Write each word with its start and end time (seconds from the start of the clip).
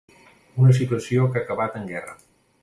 Una 0.63 0.73
situació 0.77 1.27
que 1.35 1.39
ha 1.39 1.45
acabat 1.45 1.79
en 1.83 1.87
guerra. 1.93 2.17